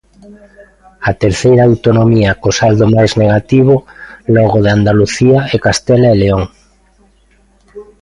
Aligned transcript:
A 1.09 1.11
terceira 1.23 1.63
autonomía 1.69 2.31
co 2.41 2.49
saldo 2.59 2.85
máis 2.95 3.11
negativo, 3.21 3.75
logo 4.35 4.57
de 4.65 4.69
Andalucía 4.77 5.39
e 5.53 5.55
Castela 5.65 6.07
e 6.13 6.19
León. 6.23 6.43